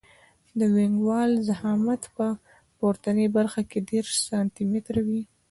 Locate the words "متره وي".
4.71-5.21